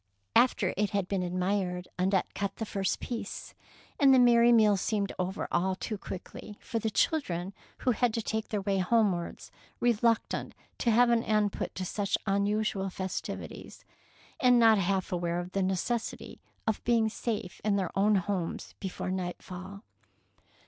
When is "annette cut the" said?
1.99-2.65